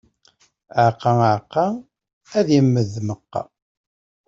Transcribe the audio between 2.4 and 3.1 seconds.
immed